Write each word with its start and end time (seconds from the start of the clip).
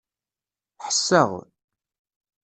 Ḥesseɣ. 0.85 1.29